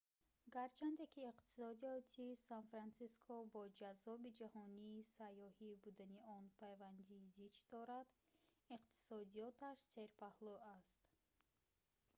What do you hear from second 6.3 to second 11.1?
он пайванди зич дорад иктисодиёташ серпаҳлӯ аст